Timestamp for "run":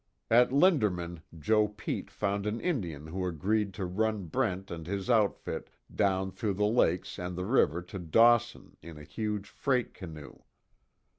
3.85-4.25